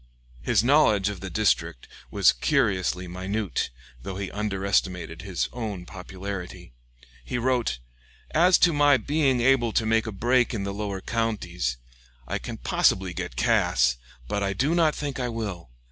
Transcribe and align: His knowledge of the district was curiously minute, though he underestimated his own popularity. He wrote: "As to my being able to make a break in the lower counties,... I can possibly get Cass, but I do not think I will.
His 0.41 0.63
knowledge 0.63 1.09
of 1.09 1.19
the 1.19 1.29
district 1.29 1.87
was 2.09 2.31
curiously 2.33 3.07
minute, 3.07 3.69
though 4.01 4.15
he 4.15 4.31
underestimated 4.31 5.21
his 5.21 5.47
own 5.53 5.85
popularity. 5.85 6.73
He 7.23 7.37
wrote: 7.37 7.77
"As 8.31 8.57
to 8.65 8.73
my 8.73 8.97
being 8.97 9.41
able 9.41 9.71
to 9.73 9.85
make 9.85 10.07
a 10.07 10.11
break 10.11 10.55
in 10.55 10.63
the 10.63 10.73
lower 10.73 11.01
counties,... 11.01 11.77
I 12.27 12.39
can 12.39 12.57
possibly 12.57 13.13
get 13.13 13.35
Cass, 13.35 13.97
but 14.27 14.41
I 14.41 14.53
do 14.53 14.73
not 14.73 14.95
think 14.95 15.19
I 15.19 15.29
will. 15.29 15.69